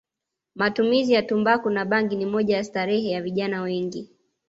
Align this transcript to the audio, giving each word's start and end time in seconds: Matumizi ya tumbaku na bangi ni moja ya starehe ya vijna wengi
Matumizi 0.55 1.13
ya 1.13 1.23
tumbaku 1.23 1.69
na 1.69 1.85
bangi 1.85 2.15
ni 2.15 2.25
moja 2.25 2.55
ya 2.57 2.63
starehe 2.63 3.09
ya 3.09 3.21
vijna 3.21 3.61
wengi 3.61 4.09